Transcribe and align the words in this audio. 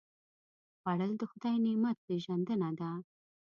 خوړل 0.79 1.11
د 1.17 1.23
خدای 1.31 1.55
نعمت 1.65 1.97
پېژندنه 2.07 2.69
ده 2.79 2.91